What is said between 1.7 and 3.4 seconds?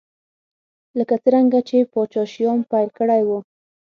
پاچا شیام پیل کړی و.